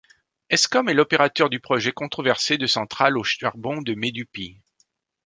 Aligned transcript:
Eskom 0.49 0.89
est 0.89 0.95
l'opérateur 0.95 1.47
du 1.51 1.59
projet 1.59 1.91
controversé 1.91 2.57
de 2.57 2.65
centrale 2.65 3.19
au 3.19 3.23
charbon 3.23 3.83
de 3.83 3.93
Medupi. 3.93 4.57